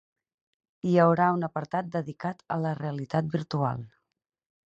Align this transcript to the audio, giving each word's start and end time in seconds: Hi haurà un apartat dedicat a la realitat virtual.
Hi 0.91 0.95
haurà 1.01 1.27
un 1.35 1.47
apartat 1.47 1.91
dedicat 1.97 2.41
a 2.57 2.59
la 2.63 2.73
realitat 2.81 3.31
virtual. 3.39 3.85